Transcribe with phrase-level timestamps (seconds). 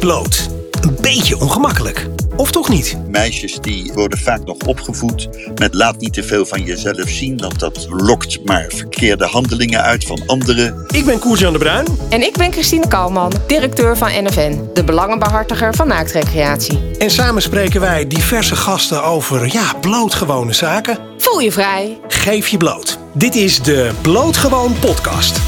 [0.00, 0.48] bloot.
[0.80, 2.06] Een beetje ongemakkelijk.
[2.36, 2.96] Of toch niet?
[3.08, 7.58] Meisjes die worden vaak nog opgevoed met laat niet te veel van jezelf zien, want
[7.58, 10.84] dat lokt maar verkeerde handelingen uit van anderen.
[10.88, 11.86] Ik ben Koers-Jan de Bruin.
[12.08, 16.78] En ik ben Christine Kalman, directeur van NFN, de belangenbehartiger van naaktrecreatie.
[16.98, 20.98] En samen spreken wij diverse gasten over, ja, blootgewone zaken.
[21.18, 21.98] Voel je vrij.
[22.08, 22.98] Geef je bloot.
[23.12, 25.40] Dit is de Blootgewoon podcast.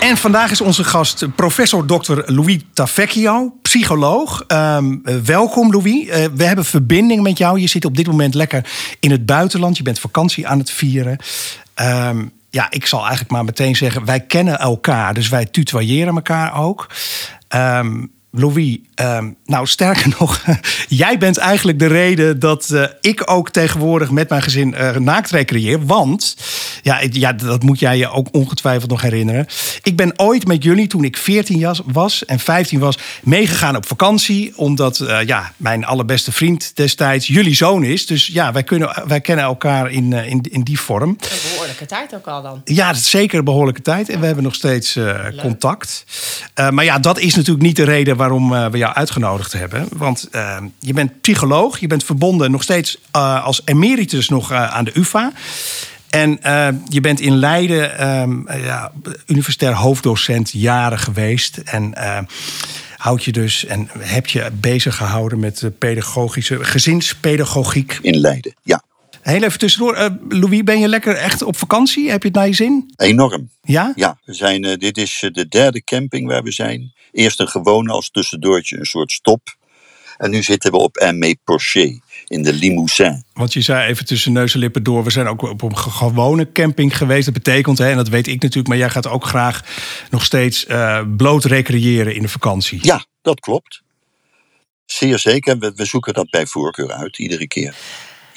[0.00, 2.22] En vandaag is onze gast professor Dr.
[2.26, 4.44] Louis Tavecchio, psycholoog.
[4.46, 6.06] Ehm, eh, welkom Louis.
[6.06, 7.60] Eh, we hebben verbinding met jou.
[7.60, 8.66] Je zit op dit moment lekker
[9.00, 9.76] in het buitenland.
[9.76, 11.18] Je bent vakantie aan het vieren.
[11.74, 16.54] Ehm, ja, ik zal eigenlijk maar meteen zeggen, wij kennen elkaar, dus wij tutoyeren elkaar
[16.54, 16.86] ook.
[17.48, 18.04] Ehm,
[18.38, 20.44] Louis, ehm, nou sterker nog,
[20.88, 25.30] jij bent eigenlijk de reden dat uh, ik ook tegenwoordig met mijn gezin uh, naakt
[25.30, 25.86] recreëer.
[25.86, 26.36] Want,
[26.82, 29.46] ja, ja, dat moet jij je ook ongetwijfeld nog herinneren.
[29.82, 34.52] Ik ben ooit met jullie, toen ik 14 was en 15 was, meegegaan op vakantie.
[34.56, 38.06] Omdat uh, ja, mijn allerbeste vriend destijds jullie zoon is.
[38.06, 41.08] Dus ja, wij, kunnen, wij kennen elkaar in, in, in die vorm.
[41.08, 41.16] Een
[41.50, 42.60] behoorlijke tijd ook al dan.
[42.64, 44.08] Ja, dat is zeker een behoorlijke tijd.
[44.08, 44.98] En we hebben nog steeds
[45.40, 46.04] contact.
[46.70, 49.86] maar ja, dat is natuurlijk niet de reden waarom uh, we jou uitgenodigd hebben.
[49.92, 54.84] Want uh, je bent psycholoog, je bent verbonden nog steeds uh, als emeritus nog aan
[54.84, 55.32] de UvA.
[56.08, 56.38] En
[56.88, 58.92] je bent in Leiden um, ja,
[59.26, 61.56] universitair hoofddocent jaren geweest.
[61.56, 61.94] En
[62.96, 67.98] houd je dus en heb je bezig gehouden met pedagogische gezinspedagogiek.
[68.02, 68.82] In Leiden, ja.
[69.28, 69.96] Heel even tussendoor.
[69.98, 72.10] Uh, Louis, ben je lekker echt op vakantie?
[72.10, 72.92] Heb je het naar je zin?
[72.96, 73.50] Enorm.
[73.62, 73.92] Ja?
[73.94, 76.92] Ja, we zijn, uh, dit is de derde camping waar we zijn.
[77.12, 79.56] Eerst een gewone als tussendoortje, een soort stop.
[80.16, 83.24] En nu zitten we op Aimé Porcher in de Limousin.
[83.32, 85.04] Want je zei even tussen neus en lippen door...
[85.04, 87.24] we zijn ook op een gewone camping geweest.
[87.24, 88.68] Dat betekent, hè, en dat weet ik natuurlijk...
[88.68, 89.64] maar jij gaat ook graag
[90.10, 90.66] nog steeds
[91.16, 92.78] bloot recreëren in de vakantie.
[92.82, 93.82] Ja, dat klopt.
[94.86, 95.58] Zeer zeker.
[95.58, 97.74] We, we zoeken dat bij voorkeur uit, iedere keer.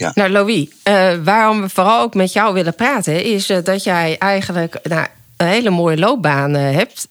[0.02, 0.12] Ja.
[0.16, 3.24] Nou, Louis, uh, waarom we vooral ook met jou willen praten...
[3.24, 7.08] is uh, dat jij eigenlijk nou, een hele mooie loopbaan uh, hebt.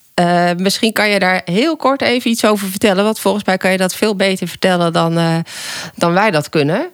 [0.61, 3.05] misschien kan je daar heel kort even iets over vertellen.
[3.05, 5.45] Want volgens mij kan je dat veel beter vertellen dan,
[5.95, 6.91] dan wij dat kunnen.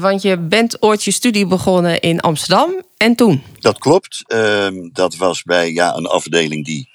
[0.00, 2.82] want je bent ooit je studie begonnen in Amsterdam.
[2.96, 3.42] En toen?
[3.60, 4.24] Dat klopt.
[4.26, 6.88] Ehm, dat was bij ja, een afdeling die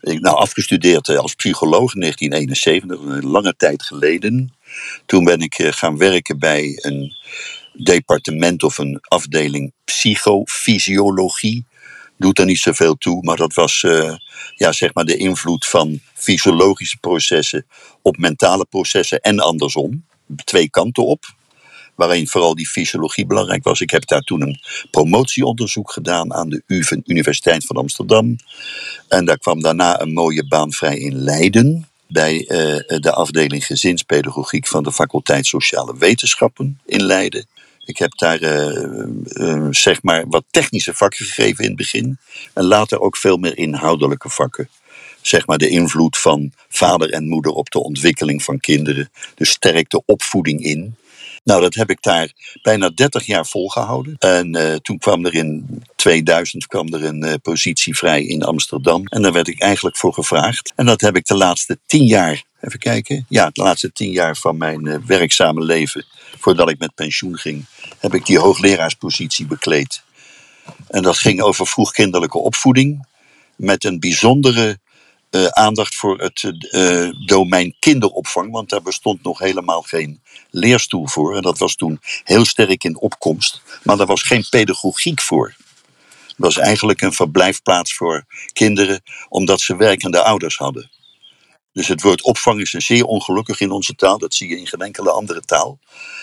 [0.00, 4.52] ik nou afgestudeerd als psycholoog in 1971, een lange tijd geleden.
[5.06, 7.12] Toen ben ik gaan werken bij een
[7.78, 11.66] departement of een afdeling psychofysiologie.
[12.18, 14.14] Doet er niet zoveel toe, maar dat was uh,
[14.54, 17.66] ja, zeg maar de invloed van fysiologische processen
[18.02, 20.04] op mentale processen en andersom.
[20.44, 21.24] Twee kanten op.
[21.94, 23.80] Waarin vooral die fysiologie belangrijk was.
[23.80, 24.60] Ik heb daar toen een
[24.90, 26.62] promotieonderzoek gedaan aan de
[27.04, 28.36] Universiteit van Amsterdam.
[29.08, 32.48] En daar kwam daarna een mooie baan vrij in Leiden bij uh,
[33.00, 37.46] de afdeling gezinspedagogiek van de faculteit Sociale Wetenschappen in Leiden.
[37.86, 42.18] Ik heb daar uh, uh, zeg maar wat technische vakken gegeven in het begin.
[42.54, 44.68] En later ook veel meer inhoudelijke vakken.
[45.22, 49.10] Zeg maar de invloed van vader en moeder op de ontwikkeling van kinderen.
[49.34, 50.96] Dus sterk de opvoeding in.
[51.46, 52.32] Nou, dat heb ik daar
[52.62, 54.16] bijna 30 jaar volgehouden.
[54.18, 59.06] En uh, toen kwam er in 2000 kwam er een uh, positie vrij in Amsterdam.
[59.06, 60.72] En daar werd ik eigenlijk voor gevraagd.
[60.76, 63.26] En dat heb ik de laatste 10 jaar, even kijken.
[63.28, 66.04] Ja, de laatste 10 jaar van mijn werkzame leven,
[66.46, 67.64] voordat ik met pensioen ging,
[67.98, 70.02] heb ik die hoogleraarspositie bekleed.
[70.88, 73.06] En dat ging over vroegkinderlijke opvoeding.
[73.56, 74.78] Met een bijzondere
[75.30, 78.52] uh, aandacht voor het uh, domein kinderopvang.
[78.52, 80.20] Want daar bestond nog helemaal geen
[80.50, 81.36] leerstoel voor.
[81.36, 83.62] En dat was toen heel sterk in opkomst.
[83.82, 85.54] Maar daar was geen pedagogiek voor.
[86.26, 90.90] Het was eigenlijk een verblijfplaats voor kinderen, omdat ze werkende ouders hadden.
[91.76, 94.18] Dus het woord opvang is een zeer ongelukkig in onze taal.
[94.18, 95.78] Dat zie je in geen enkele andere taal.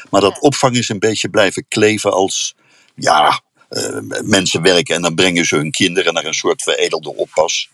[0.09, 2.55] Maar dat opvang is een beetje blijven kleven als.
[2.95, 7.69] Ja, uh, mensen werken en dan brengen ze hun kinderen naar een soort veredelde oppas.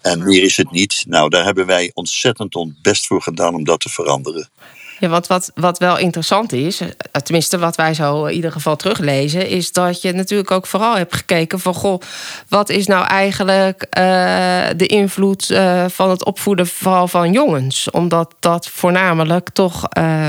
[0.00, 1.04] En meer is het niet.
[1.08, 4.48] Nou, daar hebben wij ontzettend ons best voor gedaan om dat te veranderen.
[4.98, 6.80] Ja, want wat, wat wel interessant is,
[7.22, 11.14] tenminste wat wij zo in ieder geval teruglezen, is dat je natuurlijk ook vooral hebt
[11.14, 12.00] gekeken van goh,
[12.48, 14.02] wat is nou eigenlijk uh,
[14.76, 17.90] de invloed uh, van het opvoeden vooral van jongens?
[17.90, 20.28] Omdat dat voornamelijk toch uh,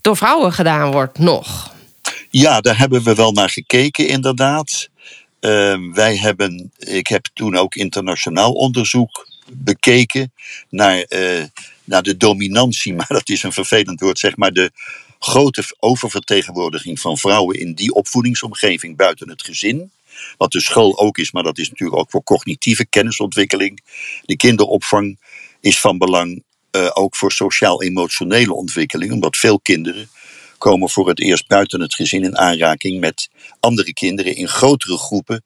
[0.00, 1.72] door vrouwen gedaan wordt nog.
[2.30, 4.88] Ja, daar hebben we wel naar gekeken, inderdaad.
[5.40, 10.32] Uh, wij hebben, ik heb toen ook internationaal onderzoek bekeken
[10.68, 11.04] naar,
[11.88, 14.70] naar de dominantie, maar dat is een vervelend woord, zeg maar de
[15.18, 19.90] grote oververtegenwoordiging van vrouwen in die opvoedingsomgeving buiten het gezin.
[20.36, 23.80] Wat de school ook is, maar dat is natuurlijk ook voor cognitieve kennisontwikkeling.
[24.24, 25.18] De kinderopvang
[25.60, 26.42] is van belang
[26.76, 30.10] uh, ook voor sociaal-emotionele ontwikkeling, omdat veel kinderen
[30.58, 33.28] komen voor het eerst buiten het gezin in aanraking met
[33.60, 35.44] andere kinderen in grotere groepen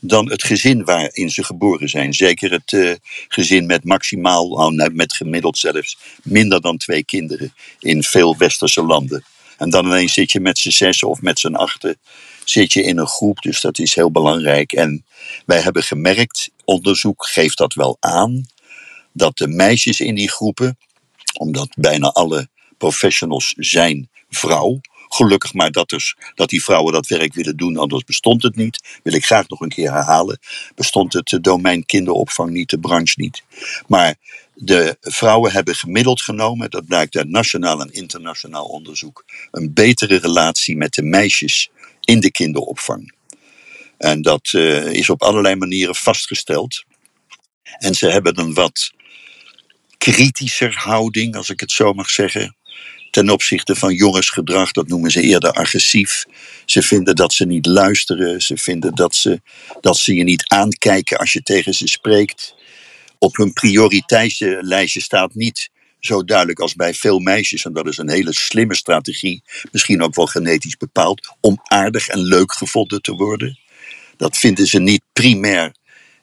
[0.00, 2.14] dan het gezin waarin ze geboren zijn.
[2.14, 2.94] Zeker het uh,
[3.28, 9.24] gezin met maximaal, nou, met gemiddeld zelfs, minder dan twee kinderen in veel westerse landen.
[9.58, 11.98] En dan ineens zit je met z'n zessen of met z'n achten
[12.44, 13.38] zit je in een groep.
[13.38, 14.72] Dus dat is heel belangrijk.
[14.72, 15.04] En
[15.46, 18.46] wij hebben gemerkt, onderzoek geeft dat wel aan,
[19.12, 20.78] dat de meisjes in die groepen,
[21.38, 22.48] omdat bijna alle
[22.78, 24.80] professionals zijn vrouw,
[25.12, 28.98] Gelukkig maar dat, dus, dat die vrouwen dat werk willen doen, anders bestond het niet.
[29.02, 30.38] Wil ik graag nog een keer herhalen.
[30.74, 33.42] Bestond het domein kinderopvang niet, de branche niet.
[33.86, 34.14] Maar
[34.54, 40.76] de vrouwen hebben gemiddeld genomen, dat blijkt uit nationaal en internationaal onderzoek, een betere relatie
[40.76, 41.70] met de meisjes
[42.00, 43.14] in de kinderopvang.
[43.98, 46.84] En dat uh, is op allerlei manieren vastgesteld.
[47.78, 48.90] En ze hebben een wat
[49.98, 52.56] kritischer houding, als ik het zo mag zeggen,
[53.10, 54.72] ten opzichte van jongensgedrag.
[54.72, 56.24] Dat noemen ze eerder agressief.
[56.64, 58.42] Ze vinden dat ze niet luisteren.
[58.42, 59.40] Ze vinden dat ze,
[59.80, 62.54] dat ze je niet aankijken als je tegen ze spreekt.
[63.18, 65.70] Op hun prioriteitslijstje staat niet
[66.00, 67.64] zo duidelijk als bij veel meisjes.
[67.64, 69.42] En dat is een hele slimme strategie,
[69.72, 73.58] misschien ook wel genetisch bepaald, om aardig en leuk gevonden te worden.
[74.16, 75.74] Dat vinden ze niet primair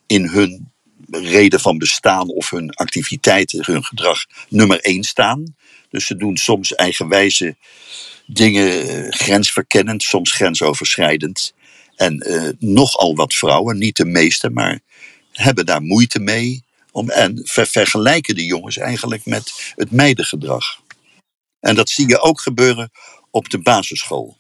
[0.08, 0.72] in hun
[1.12, 5.56] reden van bestaan of hun activiteiten, hun gedrag nummer één staan.
[5.90, 7.56] Dus ze doen soms eigenwijze
[8.26, 11.54] dingen, eh, grensverkennend, soms grensoverschrijdend.
[11.96, 14.80] En uh, nogal wat vrouwen, niet de meeste, maar
[15.32, 16.66] hebben daar moeite mee.
[16.92, 20.82] Om, en vergelijken de jongens eigenlijk met het meidengedrag.
[21.60, 22.92] En dat zie je ook gebeuren
[23.32, 24.38] op de basisschool.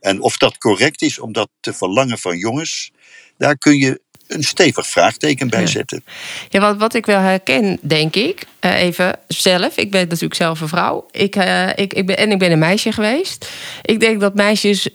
[0.00, 2.90] En of dat correct is om dat te verlangen van jongens,
[3.38, 6.04] daar kun je een stevig vraagteken bij zetten.
[6.48, 9.76] Ja, wat, wat ik wel herken, denk ik, uh, even zelf.
[9.76, 11.06] Ik ben natuurlijk zelf een vrouw.
[11.10, 13.50] Ik, uh, ik, ik ben, en ik ben een meisje geweest.
[13.82, 14.88] Ik denk dat meisjes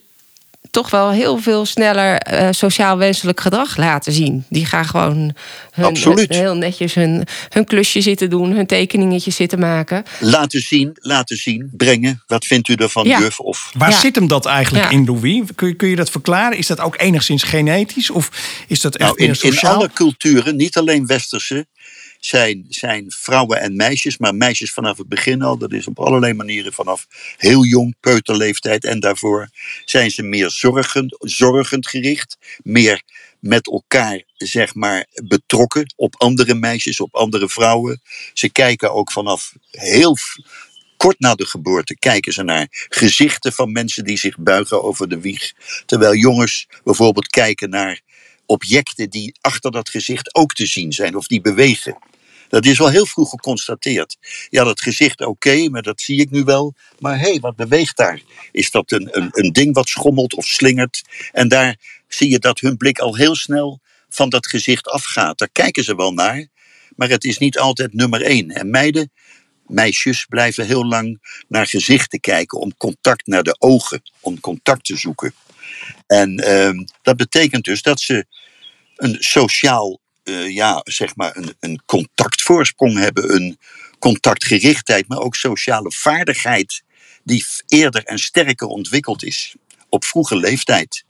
[0.69, 4.45] toch wel heel veel sneller uh, sociaal wenselijk gedrag laten zien.
[4.49, 5.35] Die gaan gewoon
[5.71, 10.03] hun, heel netjes hun, hun klusje zitten doen, hun tekeningetje zitten maken.
[10.19, 12.23] Laten zien, laten zien, brengen.
[12.27, 13.19] Wat vindt u ervan, ja.
[13.19, 13.39] juf?
[13.39, 13.71] Of...
[13.77, 15.41] Waar zit hem dat eigenlijk in, Louis?
[15.55, 16.57] Kun je, kun je dat verklaren?
[16.57, 18.09] Is dat ook enigszins genetisch?
[18.09, 18.29] Of
[18.67, 19.73] is dat echt nou, in, sociaal?
[19.73, 21.65] In alle culturen, niet alleen westerse,
[22.25, 25.57] zijn, zijn vrouwen en meisjes, maar meisjes vanaf het begin al.
[25.57, 27.07] Dat is op allerlei manieren vanaf
[27.37, 29.49] heel jong, peuterleeftijd en daarvoor.
[29.85, 33.01] Zijn ze meer zorgend, zorgend gericht, meer
[33.39, 38.01] met elkaar, zeg maar, betrokken op andere meisjes, op andere vrouwen.
[38.33, 40.17] Ze kijken ook vanaf heel
[40.97, 45.19] kort na de geboorte kijken ze naar gezichten van mensen die zich buigen over de
[45.19, 45.53] wieg.
[45.85, 48.01] Terwijl jongens bijvoorbeeld kijken naar
[48.45, 51.97] objecten die achter dat gezicht ook te zien zijn of die bewegen.
[52.51, 54.17] Dat is wel heel vroeg geconstateerd.
[54.49, 56.73] Ja, dat gezicht oké, maar dat zie ik nu wel.
[56.99, 58.21] Maar hé, hey, wat beweegt daar?
[58.51, 61.01] Is dat een, een, een ding wat schommelt of slingert?
[61.31, 61.75] En daar
[62.07, 65.37] zie je dat hun blik al heel snel van dat gezicht afgaat.
[65.37, 66.47] Daar kijken ze wel naar,
[66.95, 68.49] maar het is niet altijd nummer één.
[68.49, 69.11] En meiden,
[69.67, 74.97] meisjes blijven heel lang naar gezichten kijken om contact naar de ogen, om contact te
[74.97, 75.33] zoeken.
[76.07, 78.25] En uh, dat betekent dus dat ze
[78.95, 83.57] een sociaal uh, ja, zeg maar een, een contactvoorsprong hebben, een
[83.99, 86.83] contactgerichtheid, maar ook sociale vaardigheid
[87.23, 89.55] die eerder en sterker ontwikkeld is
[89.89, 91.03] op vroege leeftijd.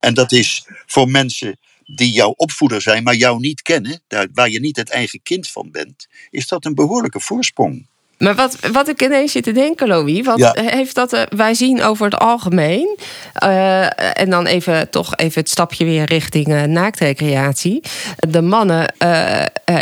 [0.00, 4.60] En dat is voor mensen die jouw opvoeder zijn, maar jou niet kennen, waar je
[4.60, 7.86] niet het eigen kind van bent, is dat een behoorlijke voorsprong.
[8.18, 11.82] Maar wat, wat ik ineens zit te denken, Louis, wat heeft dat uh, wij zien
[11.82, 12.98] over het algemeen,
[13.44, 17.82] uh, en dan even toch even het stapje weer richting uh, naaktrecreatie.
[18.16, 18.94] De mannen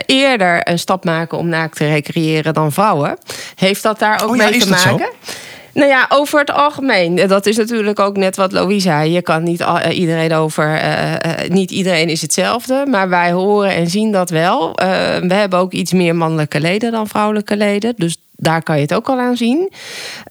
[0.07, 3.19] eerder een stap maken om naakt te recreëren dan vrouwen.
[3.55, 4.99] Heeft dat daar ook oh, mee te maken?
[4.99, 5.33] Zo?
[5.76, 7.26] Nou ja, over het algemeen.
[7.28, 9.12] Dat is natuurlijk ook net wat Louise zei.
[9.12, 10.83] Je kan niet iedereen over.
[10.83, 11.14] Uh,
[11.49, 12.85] niet iedereen is hetzelfde.
[12.90, 14.69] Maar wij horen en zien dat wel.
[14.69, 17.95] Uh, we hebben ook iets meer mannelijke leden dan vrouwelijke leden.
[17.97, 19.73] Dus daar kan je het ook al aan zien.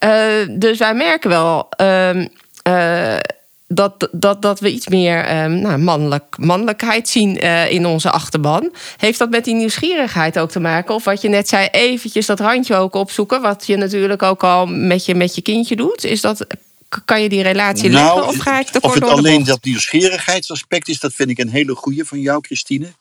[0.04, 0.12] Uh,
[0.50, 1.70] dus wij merken wel.
[1.82, 3.18] Uh,
[3.68, 8.74] dat, dat, dat we iets meer um, nou, mannelijk, mannelijkheid zien uh, in onze achterban.
[8.98, 10.96] Heeft dat met die nieuwsgierigheid ook te maken?
[10.96, 13.42] Of wat je net zei, eventjes dat randje ook opzoeken...
[13.42, 16.04] wat je natuurlijk ook al met je, met je kindje doet.
[16.04, 16.48] Is dat,
[17.06, 20.88] kan je die relatie nou, leggen of ga ik te Of het alleen dat nieuwsgierigheidsaspect
[20.88, 21.00] is...
[21.00, 22.94] dat vind ik een hele goede van jou, Christine.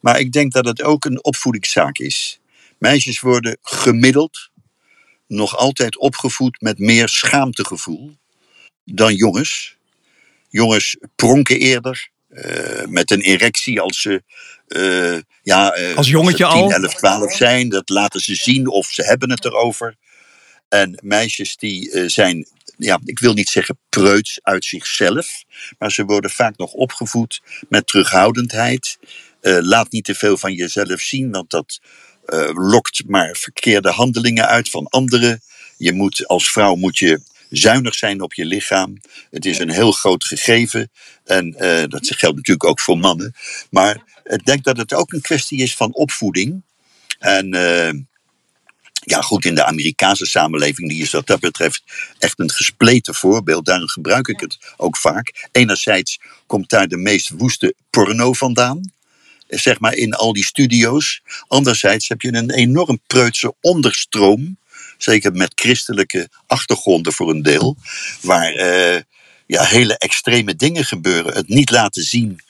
[0.00, 2.40] Maar ik denk dat het ook een opvoedingszaak is.
[2.78, 4.49] Meisjes worden gemiddeld
[5.30, 8.16] nog altijd opgevoed met meer schaamtegevoel
[8.84, 9.76] dan jongens.
[10.48, 12.08] Jongens pronken eerder,
[12.88, 14.22] met een erectie als ze
[15.42, 16.72] ja, als jongetje als 10, al?
[16.72, 17.68] 11, 12 zijn.
[17.68, 19.96] Dat laten ze zien of ze hebben het erover.
[20.68, 25.44] En meisjes die zijn ja, ik wil niet zeggen preuts uit zichzelf,
[25.78, 28.98] maar ze worden vaak nog opgevoed met terughoudendheid.
[29.40, 31.80] Laat niet te veel van jezelf zien, want dat
[32.34, 35.40] uh, lokt maar verkeerde handelingen uit van anderen.
[35.76, 37.20] Je moet als vrouw moet je
[37.50, 39.00] zuinig zijn op je lichaam.
[39.30, 40.90] Het is een heel groot gegeven
[41.24, 43.34] en uh, dat geldt natuurlijk ook voor mannen.
[43.70, 46.62] Maar ik denk dat het ook een kwestie is van opvoeding.
[47.18, 47.48] En
[49.04, 51.82] ja, goed, in de Amerikaanse samenleving die is wat dat betreft
[52.18, 53.64] echt een gespleten voorbeeld.
[53.64, 55.48] Daarom gebruik ik het ook vaak.
[55.52, 58.92] Enerzijds komt daar de meest woeste porno vandaan.
[59.50, 61.22] Zeg maar in al die studio's.
[61.46, 64.58] Anderzijds heb je een enorm preutse onderstroom.
[64.98, 67.76] Zeker met christelijke achtergronden voor een deel.
[68.20, 69.00] Waar uh,
[69.46, 71.34] ja, hele extreme dingen gebeuren.
[71.34, 72.40] Het niet laten zien.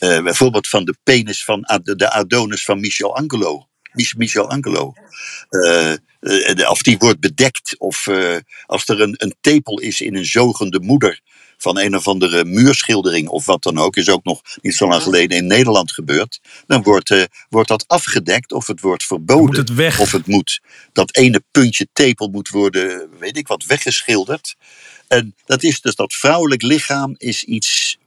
[0.00, 3.68] Uh, bijvoorbeeld van de penis van de Adonis van Michelangelo.
[4.16, 4.92] Michelangelo.
[5.50, 5.94] Uh,
[6.68, 8.08] of die wordt bedekt, of
[8.66, 11.20] als er een, een tepel is in een zogende moeder
[11.62, 15.02] van een of andere muurschildering of wat dan ook, is ook nog niet zo lang
[15.02, 19.44] geleden in Nederland gebeurd, dan wordt, uh, wordt dat afgedekt of het wordt verboden.
[19.44, 20.00] Moet het weg.
[20.00, 20.60] Of het moet,
[20.92, 24.54] dat ene puntje tepel moet worden, weet ik wat, weggeschilderd.
[25.08, 27.98] En dat is dus dat vrouwelijk lichaam is iets,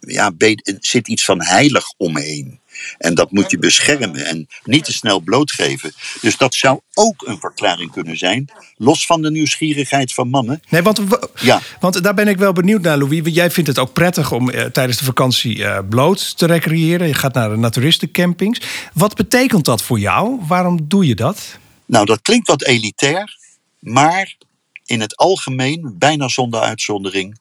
[0.00, 0.32] ja,
[0.80, 2.60] zit iets van heilig omheen.
[2.98, 5.92] En dat moet je beschermen en niet te snel blootgeven.
[6.20, 10.62] Dus dat zou ook een verklaring kunnen zijn, los van de nieuwsgierigheid van mannen.
[10.68, 11.00] Nee, want,
[11.40, 11.60] ja.
[11.80, 13.20] want daar ben ik wel benieuwd naar, Louis.
[13.24, 17.06] Jij vindt het ook prettig om eh, tijdens de vakantie eh, bloot te recreëren.
[17.06, 18.60] Je gaat naar de naturistencampings.
[18.94, 20.40] Wat betekent dat voor jou?
[20.46, 21.58] Waarom doe je dat?
[21.86, 23.38] Nou, dat klinkt wat elitair,
[23.78, 24.36] maar
[24.84, 27.38] in het algemeen, bijna zonder uitzondering,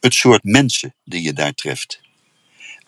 [0.00, 2.00] het soort mensen die je daar treft.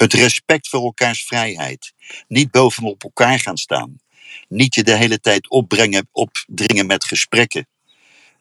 [0.00, 1.92] Het respect voor elkaars vrijheid.
[2.28, 4.00] Niet bovenop elkaar gaan staan.
[4.48, 7.66] Niet je de hele tijd opbrengen, opdringen met gesprekken.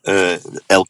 [0.04, 0.36] Uh,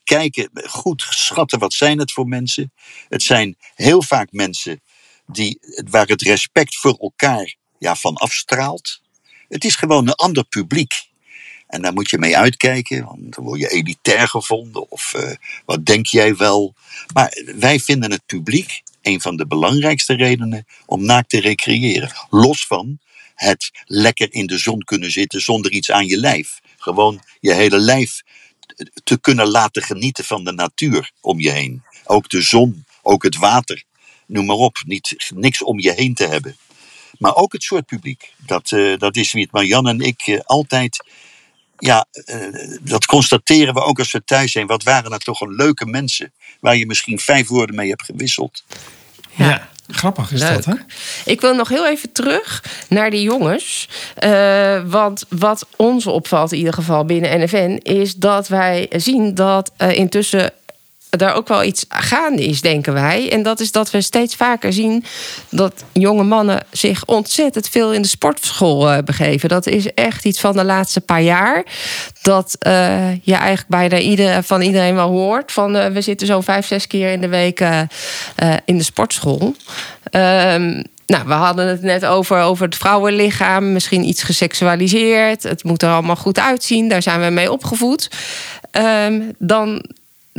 [0.04, 2.74] kijken, goed schatten wat zijn het voor mensen.
[3.08, 4.82] Het zijn heel vaak mensen
[5.26, 5.60] die,
[5.90, 9.02] waar het respect voor elkaar ja, van afstraalt.
[9.48, 10.94] Het is gewoon een ander publiek.
[11.68, 14.92] En daar moet je mee uitkijken, want dan word je elitair gevonden.
[14.92, 15.32] Of uh,
[15.66, 16.76] wat denk jij wel?
[17.14, 22.12] Maar wij vinden het publiek een van de belangrijkste redenen om naakt te recreëren.
[22.30, 23.00] Los van
[23.36, 26.60] het lekker in de zon kunnen zitten zonder iets aan je lijf.
[26.78, 28.22] Gewoon je hele lijf
[29.04, 31.84] te kunnen laten genieten van de natuur om je heen.
[32.06, 33.84] Ook de zon, ook het water.
[34.28, 36.58] Noem maar op, niet, niks om je heen te hebben.
[37.18, 38.34] Maar ook het soort publiek.
[38.38, 41.06] Dat, uh, dat is wie het Marjan en ik uh, altijd.
[41.80, 44.68] Ja, uh, dat constateren we ook als we thuis zijn.
[44.68, 46.34] Wat waren dat toch een leuke mensen.
[46.60, 48.64] Waar je misschien vijf woorden mee hebt gewisseld.
[49.36, 49.50] Ja.
[49.50, 49.70] ja.
[49.92, 50.74] Grappig is dat, hè?
[51.26, 53.90] Ik wil nog heel even terug naar die jongens.
[54.24, 59.72] Uh, want wat ons opvalt, in ieder geval binnen NFN, is dat wij zien dat
[59.78, 60.52] uh, intussen
[61.10, 63.32] daar ook wel iets gaande is, denken wij.
[63.32, 65.04] En dat is dat we steeds vaker zien
[65.50, 69.50] dat jonge mannen zich ontzettend veel in de sportschool uh, begeven.
[69.50, 71.66] Dat is echt iets van de laatste paar jaar.
[72.22, 75.52] Dat uh, je eigenlijk bijna ieder, van iedereen wel hoort.
[75.52, 77.60] Van uh, we zitten zo vijf, zes keer in de week
[78.66, 79.56] in de sportschool.
[80.12, 83.74] Um, nou, we hadden het net over, over het vrouwenlichaam.
[83.74, 85.44] Misschien iets geseksualiseerd.
[85.44, 86.90] Het moet er allemaal goed uitzien.
[86.90, 88.10] Daar zijn we mee opgevoed.
[88.72, 89.86] Um, dan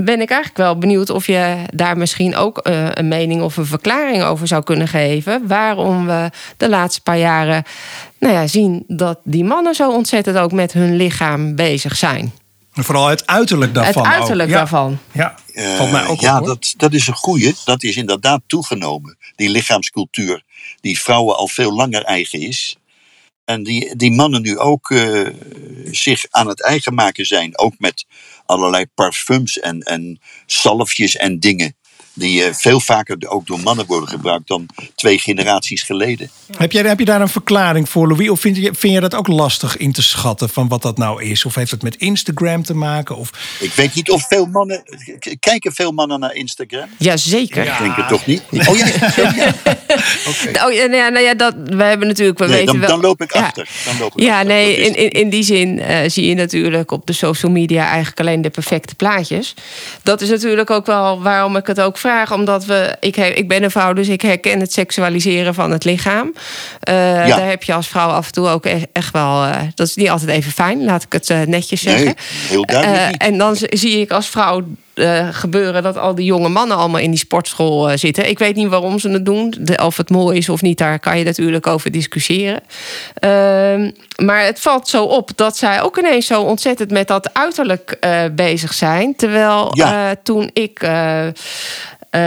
[0.04, 3.66] ben ik eigenlijk wel benieuwd of je daar misschien ook uh, een mening of een
[3.66, 5.46] verklaring over zou kunnen geven.
[5.46, 7.64] Waarom we de laatste paar jaren
[8.18, 12.32] nou ja, zien dat die mannen zo ontzettend ook met hun lichaam bezig zijn.
[12.74, 14.06] En vooral het uiterlijk daarvan.
[14.06, 14.54] Het uiterlijk ook.
[14.54, 14.98] daarvan.
[15.12, 15.76] Ja, ja.
[15.76, 17.54] valt mij ook ja, op, dat, dat is een goeie.
[17.64, 19.16] Dat is inderdaad toegenomen.
[19.36, 20.42] Die lichaamscultuur
[20.80, 22.76] die vrouwen al veel langer eigen is.
[23.44, 25.28] En die, die mannen nu ook uh,
[25.90, 27.58] zich aan het eigen maken zijn.
[27.58, 28.06] Ook met
[28.50, 31.76] allerlei parfums en, en salfjes en dingen.
[32.20, 36.30] Die uh, veel vaker ook door mannen worden gebruikt dan twee generaties geleden.
[36.56, 38.28] Heb, jij, heb je daar een verklaring voor, Louis?
[38.28, 41.22] Of vind je, vind je dat ook lastig in te schatten van wat dat nou
[41.22, 41.44] is?
[41.44, 43.16] Of heeft het met Instagram te maken?
[43.16, 43.30] Of...
[43.60, 44.82] Ik weet niet of veel mannen.
[45.40, 46.88] Kijken veel mannen naar Instagram?
[46.98, 47.64] Jazeker.
[47.64, 47.72] Ja.
[47.72, 48.42] Ik denk het toch niet?
[48.70, 48.86] Oh ja.
[48.86, 49.54] ja.
[50.26, 50.66] okay.
[50.66, 52.38] oh, ja, nou ja, nou ja, dat, we hebben natuurlijk.
[52.38, 53.40] We nee, weten dan, wel, dan loop ik ja.
[53.40, 53.68] achter.
[53.84, 54.46] Dan loop ik ja, achter.
[54.46, 58.20] nee, in, in, in die zin uh, zie je natuurlijk op de social media eigenlijk
[58.20, 59.54] alleen de perfecte plaatjes.
[60.02, 62.96] Dat is natuurlijk ook wel waarom ik het ook vraag, omdat we.
[63.00, 66.32] Ik, ik ben een vrouw, dus ik herken het seksualiseren van het lichaam.
[66.88, 66.94] Uh,
[67.26, 67.36] ja.
[67.36, 69.44] Daar heb je als vrouw af en toe ook echt wel.
[69.44, 72.04] Uh, dat is niet altijd even fijn, laat ik het uh, netjes zeggen.
[72.04, 72.14] Nee,
[72.48, 73.22] heel duidelijk.
[73.22, 74.62] en dan zie ik als vrouw
[75.00, 78.28] eh, gebeuren dat al die jonge mannen allemaal in die sportschool eh, zitten.
[78.28, 79.54] Ik weet niet waarom ze het doen.
[79.58, 82.60] De, of het mooi is of niet, daar kan je natuurlijk over discussiëren.
[83.14, 87.96] Ehm, maar het valt zo op dat zij ook ineens zo ontzettend met dat uiterlijk
[88.00, 89.16] eh, bezig zijn.
[89.16, 90.14] Terwijl Ja.
[90.22, 90.88] toen ik.
[92.10, 92.20] Eh,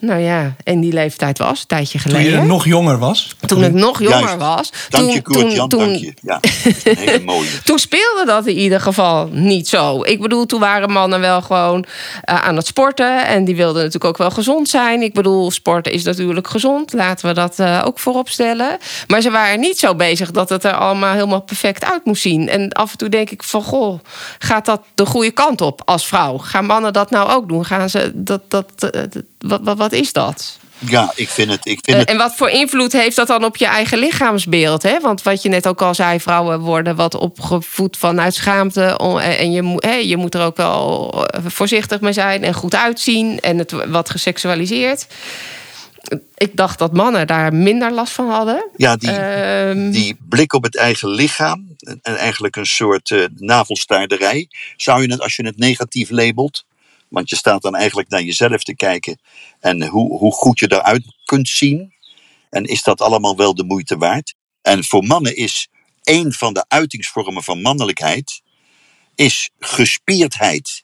[0.00, 2.40] nou ja, in die leeftijd was, een tijdje Toen geleden.
[2.40, 3.36] je nog jonger was.
[3.46, 4.36] Toen ik nog jonger Juist.
[4.36, 4.72] was.
[4.88, 6.14] Dank toen, je, Koert Jan, toen, dank je.
[6.22, 6.38] Ja,
[6.84, 7.48] een hele mooie.
[7.64, 10.02] toen speelde dat in ieder geval niet zo.
[10.02, 11.84] Ik bedoel, toen waren mannen wel gewoon
[12.24, 13.26] eh, aan het sporten.
[13.26, 15.02] En die wilden natuurlijk ook wel gezond zijn.
[15.02, 16.92] Ik bedoel, sporten is natuurlijk gezond.
[16.92, 18.78] Laten we dat eh, ook voorop stellen.
[19.06, 22.48] Maar ze waren niet zo bezig dat het er allemaal helemaal perfect uit moest zien.
[22.48, 24.00] En af en toe denk ik van, goh,
[24.38, 26.38] gaat dat de goede kant op als vrouw?
[26.38, 27.64] Gaan mannen dat nou ook doen?
[27.64, 30.58] Gaan ze dat, dat, eh, dat- wat, wat, wat is dat?
[30.78, 31.66] Ja, ik vind het.
[31.66, 34.82] Ik vind Eh, het En wat voor invloed heeft dat dan op je eigen lichaamsbeeld?
[34.82, 35.00] Hè?
[35.00, 38.98] Want wat je net ook al zei, vrouwen worden wat opgevoed vanuit schaamte.
[38.98, 42.54] om- En je, moet- hè, je moet er ook wel eh, voorzichtig mee zijn en
[42.54, 43.40] goed uitzien.
[43.40, 45.06] En het wat geseksualiseerd.
[46.36, 48.68] Ik dacht dat mannen daar minder last van hadden.
[48.76, 51.68] ja, die, Ehm, die blik op het eigen lichaam.
[51.78, 54.48] En en eigenlijk een soort eh, navelstaarderij.
[54.76, 56.64] Zou je het, als je het negatief labelt.
[57.10, 59.20] Want je staat dan eigenlijk naar jezelf te kijken.
[59.60, 61.94] En hoe, hoe goed je eruit kunt zien.
[62.50, 64.34] En is dat allemaal wel de moeite waard?
[64.62, 65.68] En voor mannen is
[66.02, 68.42] een van de uitingsvormen van mannelijkheid.
[69.14, 70.82] Is gespierdheid.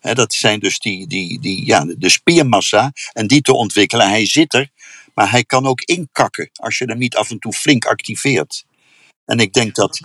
[0.00, 2.92] Dat zijn dus die, die, die, ja, de spiermassa.
[3.12, 4.08] En die te ontwikkelen.
[4.08, 4.70] Hij zit er.
[5.14, 6.50] Maar hij kan ook inkakken.
[6.52, 8.64] Als je hem niet af en toe flink activeert.
[9.24, 10.00] En ik denk dat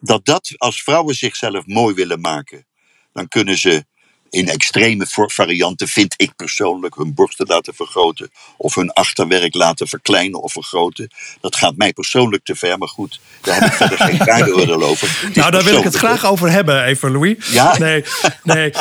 [0.00, 2.66] dat, dat als vrouwen zichzelf mooi willen maken.
[3.12, 3.84] Dan kunnen ze
[4.30, 8.30] in extreme varianten, vind ik persoonlijk, hun borsten laten vergroten.
[8.56, 11.10] Of hun achterwerk laten verkleinen of vergroten.
[11.40, 15.30] Dat gaat mij persoonlijk te ver, maar goed, daar heb ik verder geen waardeoordeel over.
[15.34, 17.52] Nou, daar wil ik het graag over hebben, even Louis.
[17.52, 17.78] Ja?
[17.78, 18.04] Nee,
[18.42, 18.72] nee.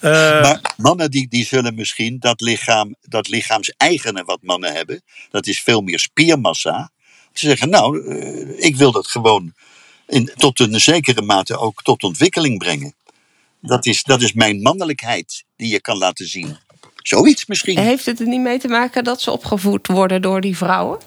[0.00, 0.10] Eh,
[0.42, 5.60] Maar mannen die, die zullen misschien dat lichaam, dat lichaams-eigene wat mannen hebben, dat is
[5.62, 6.90] veel meer spiermassa.
[7.32, 9.54] Ze zeggen, nou, eh, ik wil dat gewoon
[10.06, 12.94] in, tot een zekere mate ook tot ontwikkeling brengen.
[13.60, 16.56] Dat is, dat is mijn mannelijkheid die je kan laten zien.
[17.02, 17.78] Zoiets misschien.
[17.78, 20.98] Heeft het er niet mee te maken dat ze opgevoed worden door die vrouwen?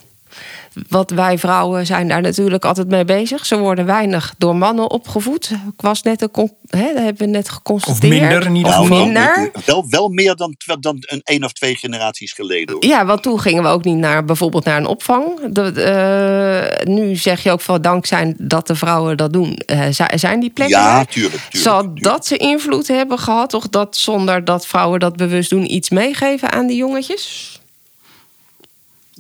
[0.90, 3.46] Want wij vrouwen zijn daar natuurlijk altijd mee bezig.
[3.46, 5.50] Ze worden weinig door mannen opgevoed.
[5.52, 8.14] Ik was net een, con- hè, dat hebben we net geconstateerd.
[8.14, 8.98] Of minder in ieder Of geval.
[8.98, 9.52] wel, minder.
[9.66, 12.74] wel, wel meer dan, dan een één of twee generaties geleden.
[12.76, 12.86] Hoor.
[12.86, 15.52] Ja, want toen gingen we ook niet naar bijvoorbeeld naar een opvang.
[15.52, 20.18] De, eh, nu zeg je ook van dankzij dat de vrouwen dat doen, eh, zi-
[20.18, 20.78] zijn die plekken.
[20.80, 21.34] Ja, tuurlijk.
[21.34, 22.04] tuurlijk, Zal tuurlijk.
[22.04, 23.54] dat ze invloed hebben gehad?
[23.54, 27.52] Of dat zonder dat vrouwen dat bewust doen, iets meegeven aan die jongetjes?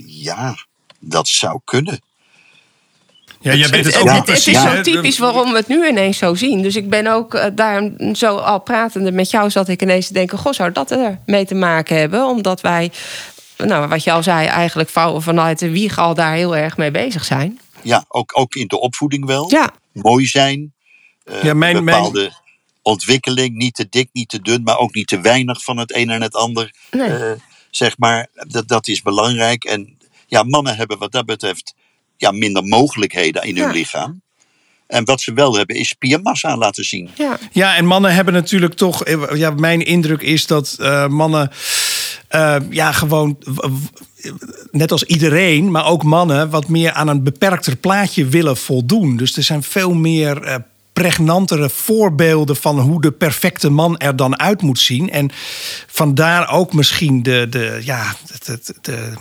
[0.05, 0.55] Ja,
[1.03, 2.01] dat zou kunnen.
[3.39, 4.61] ja, jij weet het Het, ook het- niet het is precies.
[4.61, 6.61] zo typisch waarom we het nu ineens zo zien.
[6.61, 10.13] Dus ik ben ook eh, daar zo al pratende met jou, zat ik ineens te
[10.13, 12.25] denken: Goh, zou dat er mee te maken hebben?
[12.25, 12.91] Omdat wij,
[13.57, 16.91] nou, wat je al zei, eigenlijk vrouwen vanuit de wieg al daar heel erg mee
[16.91, 17.59] bezig zijn.
[17.81, 19.49] Ja, ook, ook in de opvoeding wel.
[19.51, 20.73] Ja, Mooi zijn.
[21.23, 22.31] eh, Ja, mijn- een bepaalde
[22.81, 23.55] ontwikkeling.
[23.55, 26.21] Niet te dik, niet te dun, maar ook niet te weinig van het een en
[26.21, 26.73] het ander.
[26.91, 27.07] Nee.
[27.09, 27.31] Eh,
[27.71, 29.63] zeg maar, dat, dat is belangrijk.
[29.63, 29.97] En
[30.33, 31.73] ja, mannen hebben wat dat betreft
[32.17, 33.71] ja, minder mogelijkheden in hun Ja.
[33.71, 34.21] lichaam.
[34.87, 37.09] En wat ze wel hebben is spiermassa laten zien.
[37.17, 37.37] ja.
[37.51, 39.03] Ja, en mannen hebben natuurlijk toch.
[39.03, 41.51] eh, Ja, mijn indruk is dat eh, mannen.
[42.27, 43.37] eh, ja, gewoon.
[43.39, 44.01] w- w-
[44.71, 46.49] Net als iedereen, maar ook mannen.
[46.49, 49.17] wat meer aan een beperkter plaatje willen voldoen.
[49.17, 50.61] Dus er zijn veel meer.
[50.93, 55.09] pregnantere voorbeelden van hoe de perfecte man er dan uit moet zien.
[55.09, 55.29] En
[55.87, 59.13] vandaar ook misschien de, de, ja, het, het, de,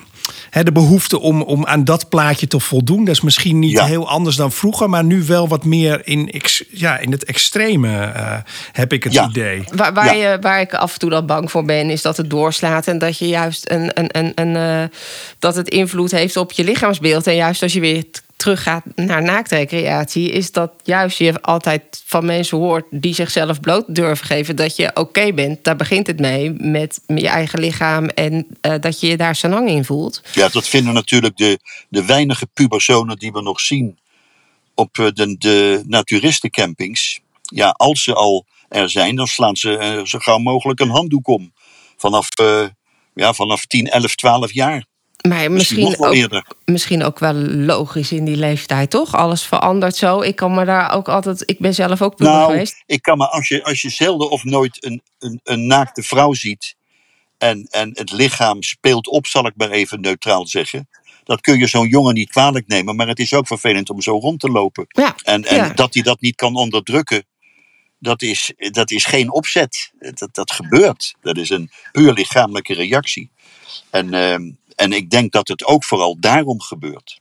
[0.50, 3.04] hè, de behoefte om, om aan dat plaatje te voldoen.
[3.04, 3.84] Dat is misschien niet Ja.
[3.84, 7.96] heel anders dan vroeger, maar nu wel wat meer in, ex- ja, in het extreme,
[8.00, 8.36] eh,
[8.72, 9.28] heb ik het Ja.
[9.28, 9.64] idee.
[9.74, 10.30] Waar, waar, Ja.
[10.32, 12.98] je, waar ik af en toe dan bang voor ben, is dat het doorslaat en
[12.98, 14.96] dat je juist een, een, een, een eh,
[15.38, 17.26] dat het invloed heeft op je lichaamsbeeld.
[17.26, 18.04] En juist als je weer
[18.42, 24.26] teruggaat naar naaktrecreatie, is dat juist je altijd van mensen hoort die zichzelf bloot durven
[24.26, 25.64] geven dat je oké bent.
[25.64, 29.48] Daar begint het mee met je eigen lichaam en eh, dat je je daar zo
[29.48, 30.22] lang in voelt.
[30.32, 33.98] Ja, dat vinden natuurlijk de, de weinige pubersonen die we nog zien
[34.74, 37.20] op eh, de, de naturistencampings.
[37.42, 41.28] Ja, als ze al er zijn, dan slaan ze eh, zo gauw mogelijk een handdoek
[41.28, 41.52] om.
[41.96, 42.28] Vanaf,
[43.14, 44.90] ja, vanaf 10, 11, 12 jaar.
[45.28, 49.14] Maar Misschien misschien ook, misschien ook wel logisch in die leeftijd, toch?
[49.14, 50.20] Alles verandert zo.
[50.20, 51.42] Ik kan me daar ook altijd.
[51.50, 52.82] Ik ben zelf ook puber Nou, geweest.
[52.86, 56.32] ik kan me, als je, als je zelden of nooit een, een, een naakte vrouw
[56.32, 56.76] ziet.
[57.38, 60.88] En, en het lichaam speelt op, zal ik maar even neutraal zeggen.
[61.24, 62.96] Dat kun je zo'n jongen niet kwalijk nemen.
[62.96, 64.84] Maar het is ook vervelend om zo rond te lopen.
[64.88, 65.68] Ja, En, en ja.
[65.72, 67.24] dat hij dat niet kan onderdrukken.
[67.98, 69.92] dat is, dat is geen opzet.
[69.98, 71.14] Dat, dat gebeurt.
[71.20, 73.30] Dat is een puur lichamelijke reactie.
[73.90, 74.50] En, ehm,
[74.82, 77.20] en ik denk dat het ook vooral daarom gebeurt.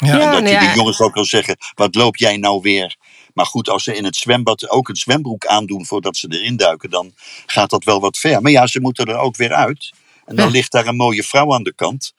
[0.00, 2.96] Ja, en dat je nou die jongens ook wil zeggen: wat loop jij nou weer?
[3.34, 6.90] Maar goed, als ze in het zwembad ook een zwembroek aandoen voordat ze erin duiken,
[6.90, 7.12] dan
[7.46, 8.42] gaat dat wel wat ver.
[8.42, 9.92] Maar ja, ze moeten er ook weer uit.
[10.24, 12.12] En dan ligt daar een mooie vrouw aan de kant.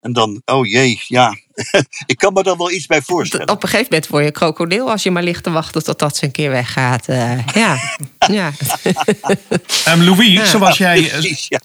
[0.00, 1.36] En dan, oh jee, ja,
[2.06, 3.48] ik kan me daar wel iets bij voorstellen.
[3.48, 6.16] Op een gegeven moment word je krokodil als je maar ligt te wachten tot dat
[6.16, 7.08] ze een keer weggaat.
[7.08, 7.78] Uh, ja.
[8.38, 8.52] ja.
[9.88, 11.02] Um, Louis, zoals jij.
[11.02, 11.60] Precies, ja.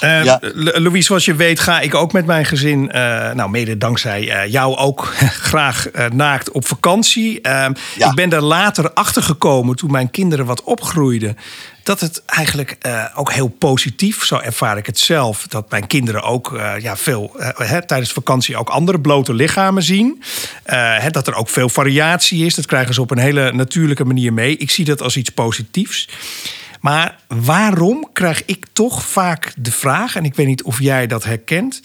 [0.00, 2.92] Uh, Louis, zoals je weet, ga ik ook met mijn gezin, uh,
[3.32, 5.14] nou, mede dankzij jou ook
[5.50, 7.40] graag naakt op vakantie.
[7.40, 11.36] Ehm, ik ben er later achter gekomen toen mijn kinderen wat opgroeiden
[11.86, 16.22] dat het eigenlijk uh, ook heel positief, zo ervaar ik het zelf, dat mijn kinderen
[16.22, 20.22] ook uh, ja, veel uh, tijdens vakantie ook andere blote lichamen zien.
[21.10, 24.56] dat er ook veel variatie is, dat krijgen ze op een hele natuurlijke manier mee.
[24.56, 26.08] Ik zie dat als iets positiefs.
[26.80, 31.24] Maar waarom krijg ik toch vaak de vraag, en ik weet niet of jij dat
[31.24, 31.80] herkent,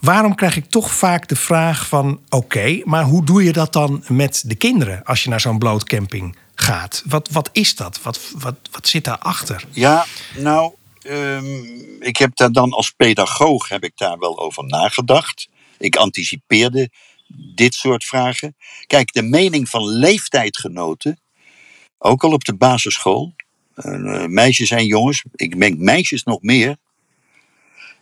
[0.00, 4.04] waarom krijg ik toch vaak de vraag van: oké, maar hoe doe je dat dan
[4.08, 7.02] met de kinderen als je naar zo'n blootcamping gaat.
[7.06, 8.02] Wat, wat is dat?
[8.02, 9.64] Wat, wat, wat zit daarachter?
[9.70, 11.64] Ja, nou, ehm,
[12.00, 15.48] ik heb daar dan als pedagoog heb ik daar wel over nagedacht.
[15.78, 16.90] Ik anticipeerde
[17.54, 18.56] dit soort vragen.
[18.86, 21.20] Kijk, de mening van leeftijdgenoten,
[21.98, 23.34] ook al op de basisschool,
[23.76, 26.76] uh, meisjes en jongens, ik denk meisjes nog meer,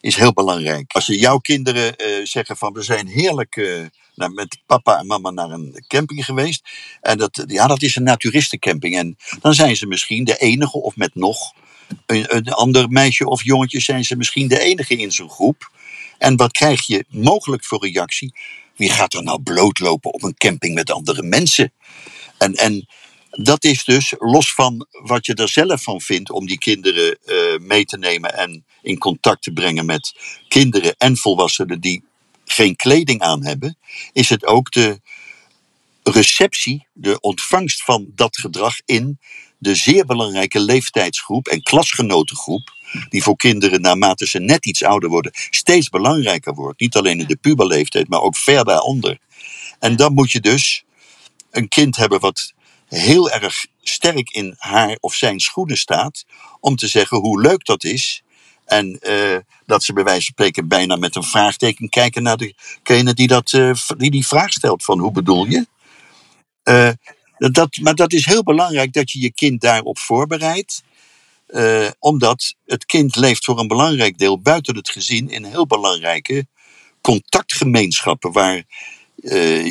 [0.01, 0.93] is heel belangrijk.
[0.93, 5.51] Als jouw kinderen uh, zeggen van we zijn heerlijk uh, met papa en mama naar
[5.51, 6.69] een camping geweest.
[7.01, 8.97] En dat, ja, dat is een naturistencamping.
[8.97, 11.53] En dan zijn ze misschien de enige, of met nog
[12.07, 15.73] een, een ander meisje of jongetje, zijn ze misschien de enige in zo'n groep.
[16.25, 18.35] En wat krijg je mogelijk voor reactie?
[18.77, 21.73] Wie gaat er nou blootlopen op een camping met andere mensen?
[22.39, 22.87] En, en
[23.31, 27.59] dat is dus, los van wat je er zelf van vindt om die kinderen uh,
[27.59, 30.15] mee te nemen en in contact te brengen met
[30.49, 32.05] kinderen en volwassenen die
[32.45, 33.79] geen kleding aan hebben,
[34.13, 35.01] is het ook de
[36.03, 39.19] receptie, de ontvangst van dat gedrag in
[39.59, 42.73] de zeer belangrijke leeftijdsgroep en klasgenotengroep,
[43.09, 46.81] die voor kinderen naarmate ze net iets ouder worden steeds belangrijker wordt.
[46.81, 49.19] Niet alleen in de puberleeftijd, maar ook ver daaronder.
[49.79, 50.85] En dan moet je dus
[51.51, 52.53] een kind hebben wat
[52.89, 56.25] heel erg sterk in haar of zijn schoenen staat,
[56.61, 58.23] om te zeggen hoe leuk dat is
[58.65, 59.37] en uh,
[59.67, 63.53] dat ze bij wijze van spreken bijna met een vraagteken kijken naar degene die, dat,
[63.53, 65.67] uh, die die vraag stelt: van hoe bedoel je?
[66.65, 66.91] Uh,
[67.53, 70.83] dat, maar dat is heel belangrijk dat je je kind daarop voorbereidt.
[71.99, 76.47] omdat het kind leeft voor een belangrijk deel buiten het gezin in heel belangrijke
[77.01, 78.63] contactgemeenschappen waar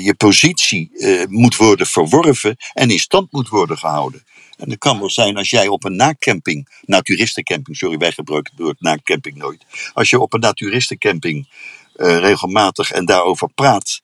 [0.04, 0.92] je positie
[1.30, 4.24] moet worden verworven en in stand moet worden gehouden.
[4.58, 8.64] En het kan wel zijn als jij op een nacamping, naturistencamping, sorry, wij gebruiken het
[8.64, 9.66] woord nacamping nooit.
[9.94, 11.50] Als je op een naturistencamping
[11.96, 14.02] regelmatig en daarover praat,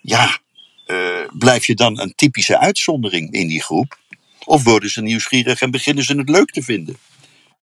[0.00, 0.38] ja,
[1.32, 3.98] blijf je dan een typische uitzondering in die groep?
[4.44, 6.96] Of worden ze nieuwsgierig en beginnen ze het leuk te vinden?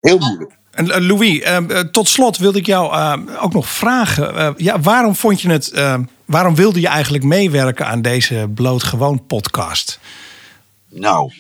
[0.02, 0.52] Heel moeilijk.
[0.72, 1.44] En uh, Louis,
[1.92, 4.54] tot slot wilde ik jou ook nog vragen.
[4.58, 5.72] ja, waarom vond je het,
[6.26, 10.00] waarom wilde je eigenlijk meewerken aan deze Blootgewoon podcast?
[10.90, 11.32] Nou,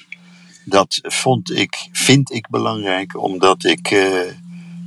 [0.65, 3.91] dat vond ik, vind ik belangrijk, omdat ik.
[3.91, 4.19] Uh,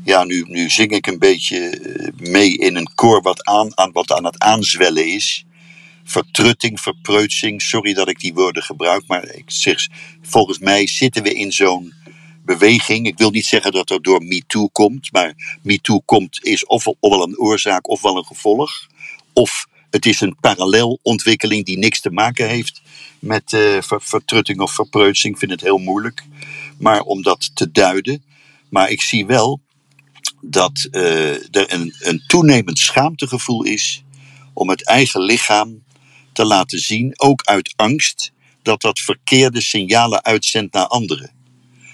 [0.04, 3.92] ja, nu, nu zing ik een beetje eh, mee in een koor wat aan, aan,
[3.92, 5.44] wat aan het aanzwellen is.
[6.08, 9.88] Vertrutting, verpreutsing, sorry dat ik die woorden gebruik, maar ik zeg,
[10.22, 11.94] volgens mij zitten we in zo'n
[12.44, 13.06] beweging.
[13.06, 17.22] Ik wil niet zeggen dat dat door MeToo komt, maar MeToo komt, is ofwel, ofwel
[17.22, 18.86] een oorzaak ofwel een gevolg.
[19.32, 22.82] Of het is een paralleelontwikkeling die niks te maken heeft
[23.18, 25.32] met uh, vertrutting of verpreutsing.
[25.32, 26.24] Ik vind het heel moeilijk.
[26.78, 28.24] Maar om dat te duiden.
[28.68, 29.60] Maar ik zie wel
[30.40, 34.04] dat uh, er een, een toenemend schaamtegevoel is
[34.52, 35.84] om het eigen lichaam
[36.36, 41.30] te laten zien, ook uit angst dat dat verkeerde signalen uitzendt naar anderen.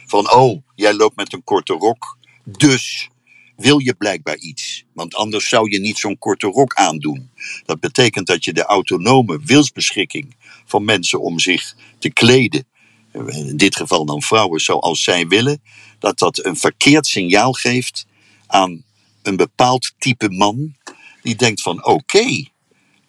[0.06, 3.08] Van, oh, jij loopt met een korte rok, dus
[3.56, 4.84] wil je blijkbaar iets.
[4.92, 7.30] Want anders zou je niet zo'n korte rok aandoen.
[7.64, 12.66] Dat betekent dat je de autonome wilsbeschikking van mensen om zich te kleden,
[13.12, 15.62] in dit geval dan vrouwen zoals zij willen,
[15.98, 18.06] dat dat een verkeerd signaal geeft
[18.46, 18.82] aan
[19.22, 20.74] een bepaald type man
[21.22, 22.50] die denkt van oké,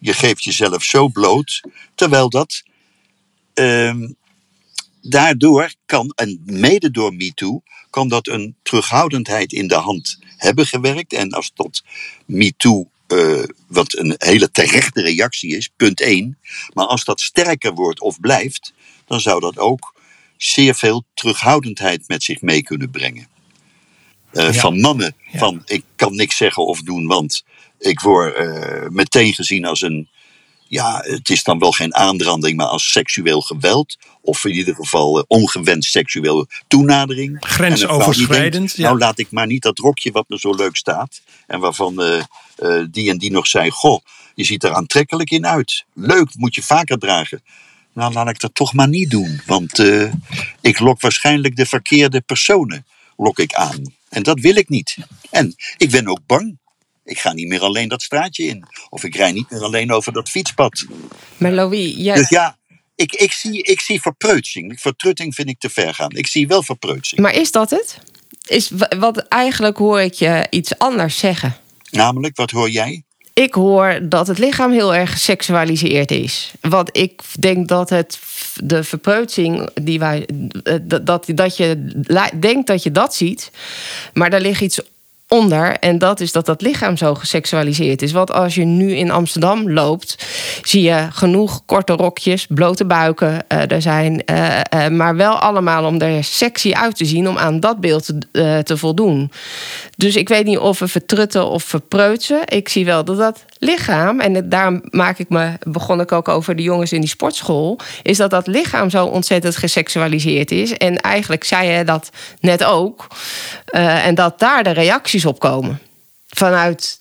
[0.04, 1.60] je geeft jezelf zo bloot,
[1.94, 2.62] terwijl dat
[3.54, 3.94] uh,
[5.02, 11.12] daardoor kan, en mede door MeToo, kan dat een terughoudendheid in de hand hebben gewerkt.
[11.12, 11.82] En als tot
[12.26, 16.38] MeToo, uh, wat een hele terechte reactie is, punt 1.
[16.72, 18.72] Maar als dat sterker wordt of blijft,
[19.06, 19.94] dan zou dat ook
[20.36, 23.28] zeer veel terughoudendheid met zich mee kunnen brengen.
[24.30, 27.44] Eh, van mannen, van ik kan niks zeggen of doen, want
[27.84, 30.08] ik word uh, meteen gezien als een,
[30.68, 33.96] ja, het is dan wel geen aanranding, maar als seksueel geweld.
[34.20, 37.36] Of in ieder geval uh, ongewenst seksuele toenadering.
[37.40, 38.76] Grensoverschrijdend.
[38.76, 41.20] Nou, laat ik maar niet dat rokje wat me zo leuk staat.
[41.46, 42.24] En waarvan
[42.90, 44.00] die en die nog zei: Goh,
[44.34, 45.84] je ziet er aantrekkelijk in uit.
[45.94, 47.42] Leuk, moet je vaker dragen.
[47.92, 49.40] Nou, laat ik dat toch maar niet doen.
[49.46, 49.78] Want
[50.60, 53.82] ik lok waarschijnlijk de verkeerde personen lok ik aan.
[54.08, 54.96] En dat wil ik niet.
[55.30, 56.58] En ik ben ook bang.
[57.04, 58.66] Ik ga niet meer alleen dat straatje in.
[58.88, 60.84] Of ik rij niet meer alleen over dat fietspad.
[61.36, 62.14] Maar Louis, jij...
[62.14, 62.58] Dus ja,
[62.94, 64.80] ik, ik, zie, ik zie verpreutsing.
[64.80, 66.10] Vertrutting vind ik te ver gaan.
[66.10, 67.20] Ik zie wel verpreutsing.
[67.20, 67.98] Maar is dat het?
[68.46, 71.56] Is, wat eigenlijk hoor ik je iets anders zeggen.
[71.90, 73.04] Namelijk, wat hoor jij?
[73.34, 76.52] Ik hoor dat het lichaam heel erg geseksualiseerd is.
[76.60, 78.18] Want ik denk dat het
[78.56, 80.28] de verpreutsing die wij.
[80.82, 81.92] Dat, dat je
[82.40, 83.50] denkt dat je dat ziet,
[84.12, 84.80] maar daar ligt iets
[85.34, 85.76] onder.
[85.78, 88.12] En dat is dat dat lichaam zo geseksualiseerd is.
[88.12, 90.26] Want als je nu in Amsterdam loopt,
[90.62, 93.44] zie je genoeg korte rokjes, blote buiken.
[93.52, 97.38] Uh, er zijn, uh, uh, maar wel allemaal om er sexy uit te zien, om
[97.38, 99.30] aan dat beeld te, te voldoen.
[99.96, 102.40] Dus ik weet niet of we vertrutten of verpreutsen.
[102.44, 106.56] Ik zie wel dat dat lichaam, en daarom maak ik me, begon ik ook over
[106.56, 110.72] de jongens in die sportschool, is dat dat lichaam zo ontzettend geseksualiseerd is.
[110.72, 113.06] En eigenlijk zei je dat net ook.
[113.70, 115.80] en dat daar de reacties opkomen.
[116.28, 116.98] Vanuit.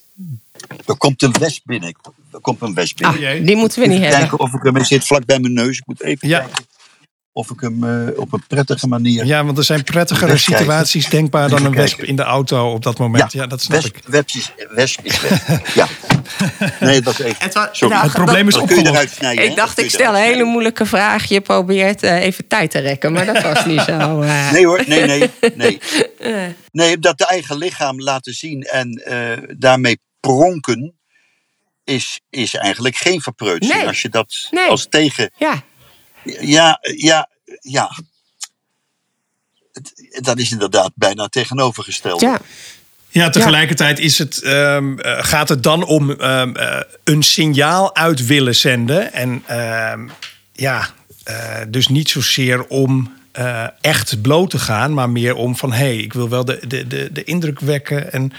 [0.85, 1.95] Er komt een wesp binnen.
[2.33, 3.37] Er komt een wesp binnen.
[3.39, 4.19] Ah, die moeten we niet hebben.
[4.19, 5.77] Kijken of ik hem zit vlak bij mijn neus.
[5.77, 6.39] Ik moet even ja.
[6.39, 6.65] kijken
[7.33, 9.25] of ik hem uh, op een prettige manier.
[9.25, 12.97] Ja, want er zijn prettigere situaties denkbaar dan een wesp in de auto op dat
[12.97, 13.31] moment.
[13.31, 14.03] Ja, ja dat snap wesp, ik.
[14.05, 15.73] Wesp is, wesp is weg.
[15.75, 15.87] ja.
[16.79, 17.43] Nee, dat is even.
[17.43, 17.93] Het, was, Sorry.
[17.93, 19.21] Nou, het probleem is opgelost.
[19.21, 21.25] Ik dacht, ik stel een hele moeilijke vraag.
[21.25, 24.21] Je probeert uh, even tijd te rekken, maar dat was niet zo.
[24.21, 24.51] Uh.
[24.51, 25.29] Nee hoor, nee, nee.
[25.55, 25.79] Nee.
[26.71, 29.01] nee, dat de eigen lichaam laten zien en
[29.57, 30.97] daarmee pronken.
[31.83, 33.77] Is, is eigenlijk geen verpreutsing.
[33.77, 33.87] Nee.
[33.87, 34.69] Als je dat nee.
[34.69, 35.31] als tegen.
[35.37, 35.63] Ja.
[36.23, 37.29] Ja, ja,
[37.61, 37.91] ja.
[40.11, 42.21] Dat is inderdaad bijna tegenovergesteld.
[42.21, 42.39] Ja.
[43.09, 48.55] Ja, tegelijkertijd is het, um, gaat het dan om um, uh, een signaal uit willen
[48.55, 49.13] zenden.
[49.13, 49.29] En
[49.91, 50.11] um,
[50.53, 50.89] ja,
[51.29, 55.77] uh, dus niet zozeer om uh, echt bloot te gaan, maar meer om van hé,
[55.77, 58.11] hey, ik wil wel de, de, de, de indruk wekken.
[58.11, 58.31] En...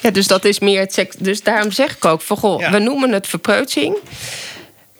[0.00, 1.16] Ja, dus dat is meer het seks.
[1.18, 2.70] Dus daarom zeg ik ook van goh, ja.
[2.70, 3.96] we noemen het verpreutsing.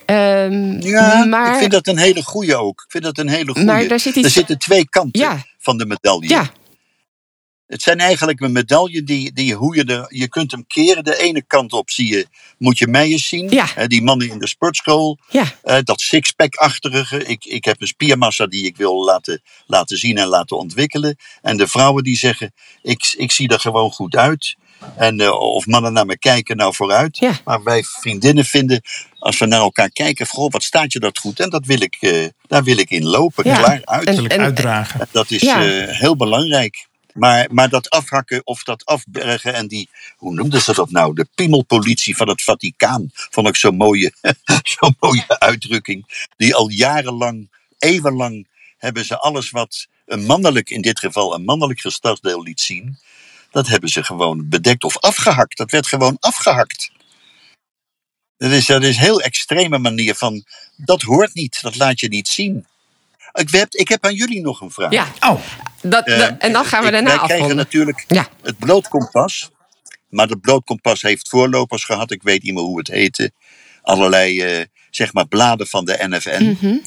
[0.07, 2.83] Um, ja, maar, ik vind dat een hele goede ook.
[2.85, 3.65] Ik vind dat een hele goede.
[3.65, 4.27] Maar daar zit iets...
[4.27, 5.47] Er zitten twee kanten ja.
[5.59, 6.29] van de medaille.
[6.29, 6.51] Ja.
[7.67, 11.05] Het zijn eigenlijk een medaille die, die hoe je er, je kunt hem keren.
[11.05, 12.27] De ene kant op zie je,
[12.59, 13.51] moet je Meijers zien.
[13.51, 13.67] Ja.
[13.75, 15.19] Hè, die mannen in de sportschool.
[15.31, 15.45] Ja.
[15.65, 17.25] Uh, dat sixpack-achtige.
[17.25, 21.17] Ik, ik heb een spiermassa die ik wil laten, laten zien en laten ontwikkelen.
[21.43, 24.57] En de vrouwen die zeggen, ik, ik zie er gewoon goed uit.
[24.97, 27.19] En uh, of mannen naar me kijken, nou vooruit.
[27.19, 27.39] Ja.
[27.45, 28.81] Maar wij vriendinnen vinden,
[29.19, 31.41] als we naar elkaar kijken, goh, wat staat je dat goed?
[31.41, 33.57] En dat wil ik, uh, daar wil ik in lopen, ja.
[33.57, 34.07] klaar uit.
[34.07, 35.01] En, en, uitdragen.
[35.01, 35.65] En dat is ja.
[35.65, 36.87] uh, heel belangrijk.
[37.13, 41.15] Maar, maar dat afhakken of dat afbergen en die, hoe noemden ze dat nou?
[41.15, 43.11] De piemelpolitie van het Vaticaan.
[43.13, 44.13] Vond ik zo'n mooie,
[44.79, 46.27] zo'n mooie uitdrukking.
[46.37, 48.47] Die al jarenlang, eeuwenlang
[48.79, 52.99] hebben ze alles wat een mannelijk, in dit geval een mannelijk geslachtsdeel liet zien.
[53.53, 55.57] Dat hebben ze gewoon bedekt of afgehakt.
[55.57, 56.91] Dat werd gewoon afgehakt.
[58.37, 60.45] Dat is, dat is een heel extreme manier van,
[60.77, 62.67] dat hoort niet, dat laat je niet zien.
[63.33, 64.93] Ik heb, ik heb aan jullie nog een vraag.
[64.93, 65.07] Ja.
[65.21, 65.41] Oh.
[65.83, 67.37] Dat, dat, uh, en dan gaan we daarna Wij afronden.
[67.37, 68.29] krijgen natuurlijk ja.
[68.43, 69.51] het blootkompas.
[70.09, 72.11] Maar het blootkompas heeft voorlopers gehad.
[72.11, 73.33] Ik weet niet meer hoe het heette.
[73.83, 76.43] Allerlei, uh, zeg maar, bladen van de NFN.
[76.45, 76.83] Mm -hmm.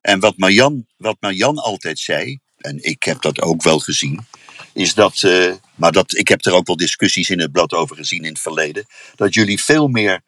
[0.00, 4.26] En wat Marjan, wat Marjan altijd zei, en ik heb dat ook wel gezien,
[4.72, 7.96] is dat, uh, maar dat, ik heb er ook wel discussies in het blad over
[7.96, 8.86] gezien in het verleden,
[9.16, 10.20] dat jullie veel meer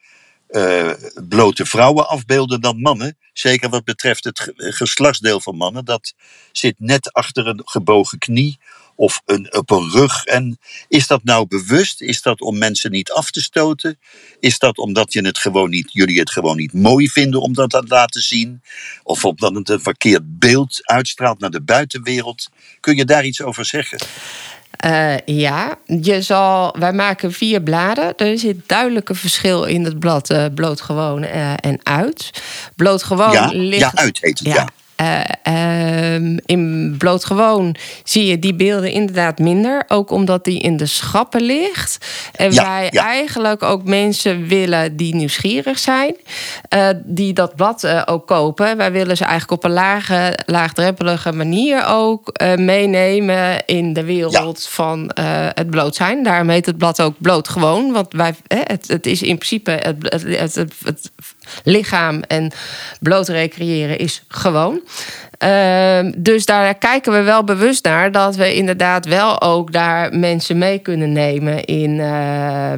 [0.50, 0.92] uh,
[1.28, 3.18] blote vrouwen afbeelden dan mannen.
[3.32, 5.84] Zeker wat betreft het geslachtsdeel van mannen.
[5.84, 6.14] Dat
[6.52, 8.58] zit net achter een gebogen knie
[8.96, 10.24] of een, op een rug.
[10.24, 12.00] En is dat nou bewust?
[12.00, 13.98] Is dat om mensen niet af te stoten?
[14.40, 17.70] Is dat omdat je het gewoon niet, jullie het gewoon niet mooi vinden om dat
[17.70, 18.62] te laten zien?
[19.02, 22.48] Of omdat het een verkeerd beeld uitstraalt naar de buitenwereld?
[22.80, 23.98] Kun je daar iets over zeggen?
[24.85, 28.16] Uh, ja, je zal, wij maken vier bladen.
[28.16, 32.30] Er zit duidelijk een verschil in het blad uh, bloot gewoon uh, en uit.
[32.76, 33.80] Bloot gewoon ja, ligt.
[33.80, 34.54] Ja, uit heet het, ja.
[34.54, 34.68] ja.
[35.00, 36.14] Uh,
[36.46, 39.85] in blootgewoon zie je die beelden inderdaad minder.
[39.88, 42.06] Ook omdat die in de schappen ligt.
[42.32, 46.16] En wij eigenlijk ook mensen willen die nieuwsgierig zijn.
[46.74, 48.76] Uh, die dat blad uh, ook kopen.
[48.76, 55.11] Wij willen ze eigenlijk op een lage, laagdrempelige manier ook meenemen in de wereld van
[55.54, 56.22] het bloot zijn.
[56.22, 57.92] Daarom heet het blad ook blootgewoon.
[57.92, 61.11] Want wij, het, het is in principe het, het, het, het
[61.64, 62.52] lichaam en
[63.00, 64.80] bloot recreëren is gewoon.
[65.44, 70.59] Uh, dus daar kijken we wel bewust naar dat we inderdaad wel ook daar mensen
[70.59, 71.90] mee kunnen nemen in.
[71.90, 72.72] Uh,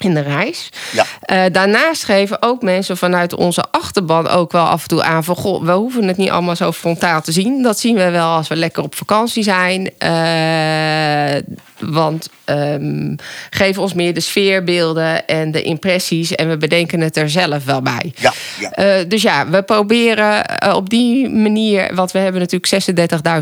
[0.00, 0.68] in de reis.
[0.92, 1.04] Ja.
[1.26, 5.36] Uh, daarnaast geven ook mensen vanuit onze achterban ook wel af en toe aan van
[5.36, 7.62] goh, we hoeven het niet allemaal zo frontaal te zien.
[7.62, 9.90] Dat zien we wel als we lekker op vakantie zijn.
[9.98, 13.16] Uh, want um,
[13.50, 16.34] geef ons meer de sfeerbeelden en de impressies.
[16.34, 18.12] En we bedenken het er zelf wel bij.
[18.16, 19.00] Ja, ja.
[19.00, 21.94] Uh, dus ja, we proberen uh, op die manier.
[21.94, 22.90] Want we hebben natuurlijk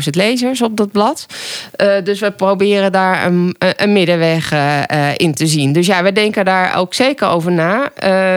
[0.03, 1.25] 36.000 lezers op dat blad.
[1.77, 4.51] Uh, dus we proberen daar een, een middenweg
[5.15, 5.73] in te zien.
[5.73, 7.91] Dus ja, we denken daar ook zeker over na.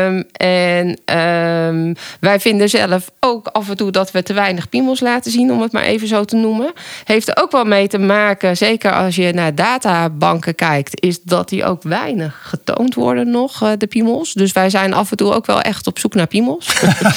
[0.06, 5.00] Um, en um, wij vinden zelf ook af en toe dat we te weinig piemels
[5.00, 6.72] laten zien, om het maar even zo te noemen.
[7.04, 11.22] Heeft er ook wel mee te maken, zeker als je naar data banken kijkt, is
[11.22, 14.32] dat die ook weinig getoond worden nog, eh, de piemels.
[14.32, 16.66] Dus wij zijn af en toe ook wel echt op zoek naar piemels.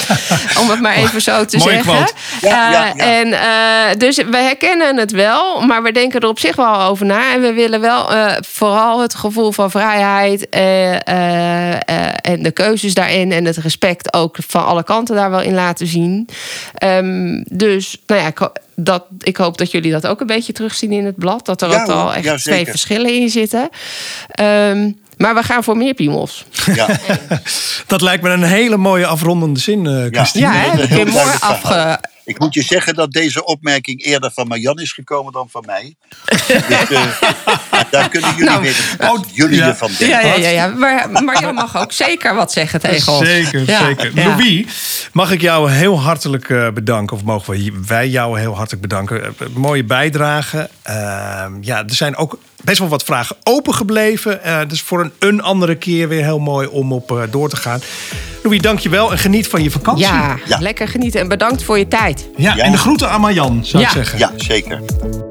[0.62, 1.94] Om het maar even zo te zeggen.
[2.42, 2.96] Ja, ja, ja.
[2.96, 7.06] En, uh, dus we herkennen het wel, maar we denken er op zich wel over
[7.06, 7.34] na.
[7.34, 13.46] En we willen wel uh, vooral het gevoel van vrijheid en de keuzes daarin en
[13.46, 16.30] het respect ook van alle kanten daar wel in laten zien.
[16.84, 21.06] Um, dus nou ja, dat, ik hoop dat jullie dat ook een beetje terugzien in
[21.06, 21.46] het blad.
[21.46, 23.70] Dat er ook al echt twee verschillen in zitten.
[24.40, 26.46] Um, maar we gaan voor meer piemels.
[26.74, 26.88] Ja.
[27.88, 30.46] dat lijkt me een hele mooie afrondende zin, uh, Christine.
[30.46, 31.06] Ja, ja hè?
[31.06, 32.00] mooi afge...
[32.26, 35.96] Ik moet je zeggen dat deze opmerking eerder van Marjan is gekomen dan van mij.
[36.90, 37.22] dus, uh,
[37.92, 39.68] daar kunnen jullie nou, weer oh, jullie ja.
[39.68, 40.08] ervan denken.
[40.08, 40.68] Ja, ja, ja, ja.
[40.68, 43.28] Maar Marjan mag ook zeker wat zeggen tegen ons.
[43.28, 44.12] Zeker, zeker.
[44.14, 44.66] Louis,
[45.12, 47.16] mag ik jou heel hartelijk uh, bedanken.
[47.16, 49.36] Of mogen wij jou heel hartelijk bedanken.
[49.54, 50.70] Mooie bijdrage.
[50.82, 54.40] Ehm, ja, er zijn ook best wel wat vragen opengebleven.
[54.46, 57.56] Uh, dus voor een, een andere keer weer heel mooi om op uh, door te
[57.56, 57.80] gaan.
[58.44, 60.06] Louis, dank je wel en geniet van je vakantie.
[60.06, 62.15] Ja, ja, lekker genieten en bedankt voor je tijd.
[62.38, 64.20] Ja, en de groeten aan Marjan, zou ik zeggen.
[64.20, 64.82] Ja, zeker.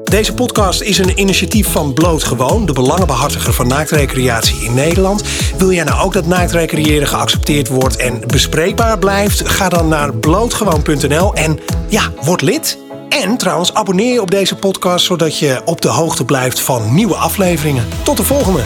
[0.03, 5.23] Deze podcast is een initiatief van Bloot Gewoon, de belangenbehartiger van naaktrecreatie in Nederland.
[5.57, 9.49] Wil jij nou ook dat naaktrecreëren geaccepteerd wordt en bespreekbaar blijft?
[9.49, 12.77] Ga dan naar blootgewoon.nl en ja, word lid.
[13.09, 17.15] En trouwens, abonneer je op deze podcast zodat je op de hoogte blijft van nieuwe
[17.15, 17.87] afleveringen.
[18.03, 18.61] Tot de volgende!